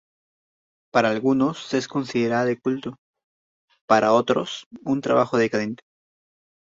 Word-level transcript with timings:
Para 0.91 1.09
algunos 1.11 1.75
es 1.75 1.87
considerada 1.87 2.45
de 2.45 2.59
culto, 2.59 2.95
para 3.87 4.13
otros, 4.13 4.65
un 4.83 4.99
trabajo 4.99 5.37
decadente. 5.37 5.83